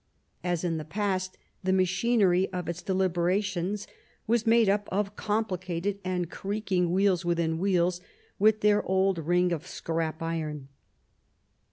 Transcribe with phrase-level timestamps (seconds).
[0.43, 3.85] As in the past, the machinery of its deliberations
[4.25, 8.01] was made up of complicated and creaking wheels within wheels,
[8.39, 10.69] with their old ring of scrap iron.